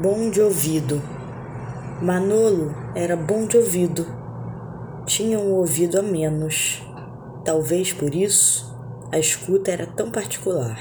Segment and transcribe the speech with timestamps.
[0.00, 1.02] Bom de ouvido.
[2.00, 4.06] Manolo era bom de ouvido.
[5.04, 6.82] Tinha um ouvido a menos.
[7.44, 8.74] Talvez por isso
[9.12, 10.78] a escuta era tão particular.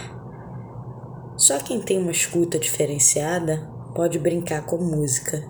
[1.35, 5.43] Só quem tem uma escuta diferenciada pode brincar com música.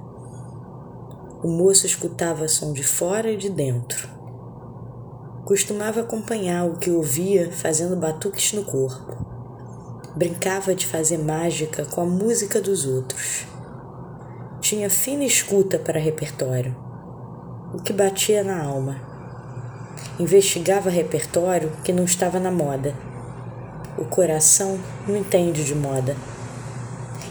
[1.44, 4.10] O moço escutava som de fora e de dentro.
[5.46, 9.16] Costumava acompanhar o que ouvia fazendo batuques no corpo.
[10.16, 13.48] Brincava de fazer mágica com a música dos outros.
[14.70, 16.78] Tinha fina escuta para repertório,
[17.74, 19.02] o que batia na alma.
[20.20, 22.94] Investigava repertório que não estava na moda.
[23.98, 26.16] O coração não entende de moda.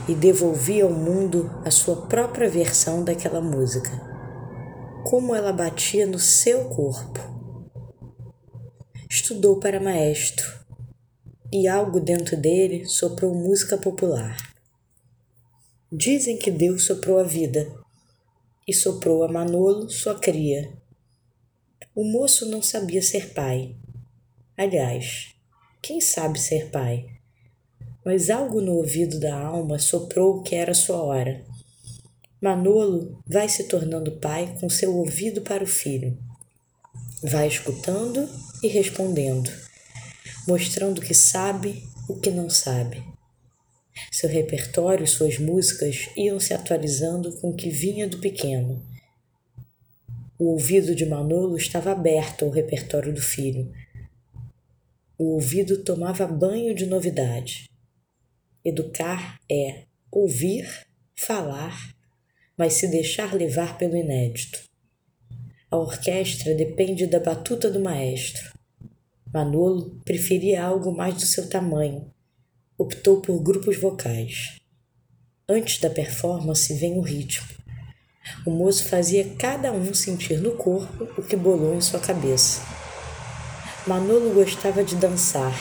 [0.08, 3.92] E devolvia ao mundo a sua própria versão daquela música.
[5.04, 7.20] Como ela batia no seu corpo.
[9.08, 10.58] Estudou para maestro
[11.52, 14.57] e algo dentro dele soprou música popular.
[15.90, 17.70] Dizem que Deus soprou a vida
[18.66, 20.72] e soprou a Manolo, sua cria.
[21.94, 23.74] O moço não sabia ser pai.
[24.56, 25.34] Aliás,
[25.82, 27.06] quem sabe ser pai?
[28.04, 31.44] Mas algo no ouvido da alma soprou que era sua hora.
[32.40, 36.16] Manolo vai se tornando pai com seu ouvido para o filho.
[37.22, 38.28] Vai escutando
[38.62, 39.50] e respondendo
[40.48, 43.04] mostrando que sabe o que não sabe.
[44.10, 48.82] Seu repertório suas músicas iam se atualizando com o que vinha do pequeno.
[50.38, 53.72] O ouvido de Manolo estava aberto ao repertório do filho.
[55.18, 57.68] O ouvido tomava banho de novidade.
[58.64, 61.94] Educar é ouvir, falar,
[62.56, 64.62] mas se deixar levar pelo inédito.
[65.70, 68.52] A orquestra depende da batuta do maestro.
[69.32, 72.10] Manolo preferia algo mais do seu tamanho.
[72.80, 74.60] Optou por grupos vocais.
[75.48, 77.48] Antes da performance vem o ritmo.
[78.46, 82.62] O moço fazia cada um sentir no corpo o que bolou em sua cabeça.
[83.84, 85.52] Manolo gostava de dançar.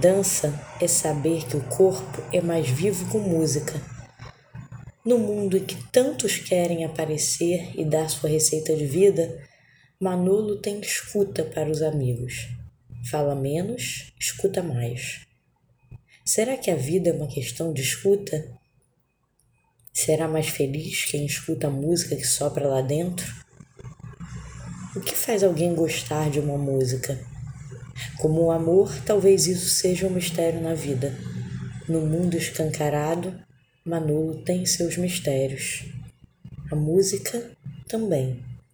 [0.00, 3.74] Dança é saber que o corpo é mais vivo com música.
[5.04, 9.36] No mundo em que tantos querem aparecer e dar sua receita de vida,
[9.98, 12.50] Manolo tem escuta para os amigos.
[13.10, 15.26] Fala menos, escuta mais.
[16.30, 18.46] Será que a vida é uma questão de escuta?
[19.94, 23.24] Será mais feliz quem escuta a música que sopra lá dentro?
[24.94, 27.18] O que faz alguém gostar de uma música?
[28.18, 31.18] Como o amor, talvez isso seja um mistério na vida.
[31.88, 33.34] No mundo escancarado,
[33.82, 35.86] Manolo tem seus mistérios.
[36.70, 37.52] A música
[37.88, 38.44] também.